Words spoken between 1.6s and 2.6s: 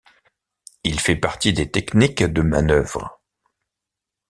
techniques de